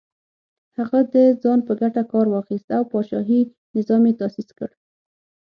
[0.77, 3.41] هغه د ځان په ګټه کار واخیست او پاچاهي
[3.75, 4.69] نظام یې تاسیس کړ.